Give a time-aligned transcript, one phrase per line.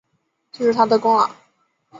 [0.51, 1.29] 这也是他的功劳